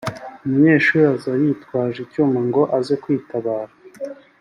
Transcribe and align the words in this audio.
umunyeshuri 0.45 1.03
aza 1.13 1.31
yitwaje 1.41 1.99
icyuma 2.05 2.39
ngo 2.47 2.61
aze 2.77 2.95
kwitabara 3.03 3.73